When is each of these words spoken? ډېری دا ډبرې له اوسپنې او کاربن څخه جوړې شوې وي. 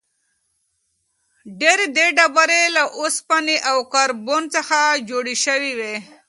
ډېری 1.59 1.87
دا 1.97 2.05
ډبرې 2.17 2.61
له 2.75 2.83
اوسپنې 2.99 3.57
او 3.69 3.77
کاربن 3.93 4.41
څخه 4.55 4.77
جوړې 5.09 5.35
شوې 5.45 5.71
وي. 5.79 5.95